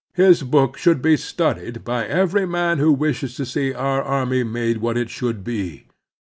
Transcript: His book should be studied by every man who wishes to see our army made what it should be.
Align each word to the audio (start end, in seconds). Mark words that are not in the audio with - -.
His 0.15 0.41
book 0.41 0.77
should 0.79 0.99
be 1.03 1.15
studied 1.15 1.83
by 1.83 2.07
every 2.07 2.47
man 2.47 2.79
who 2.79 2.91
wishes 2.91 3.35
to 3.35 3.45
see 3.45 3.71
our 3.71 4.01
army 4.01 4.43
made 4.43 4.77
what 4.79 4.97
it 4.97 5.11
should 5.11 5.43
be. 5.43 5.85